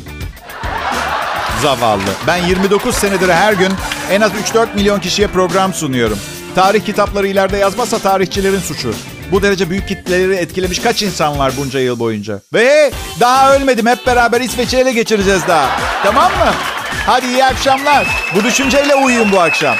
[1.63, 2.03] Zavallı.
[2.27, 3.73] Ben 29 senedir her gün
[4.11, 6.19] en az 3-4 milyon kişiye program sunuyorum.
[6.55, 8.95] Tarih kitapları ileride yazmazsa tarihçilerin suçu.
[9.35, 12.41] Bu derece büyük kitleleri etkilemiş kaç insan var bunca yıl boyunca?
[12.53, 13.87] Ve daha ölmedim.
[13.87, 15.81] Hep beraber İsveç'i ele geçireceğiz daha.
[16.03, 16.53] Tamam mı?
[17.07, 18.07] Hadi iyi akşamlar.
[18.35, 19.77] Bu düşünceyle uyuyun bu akşam.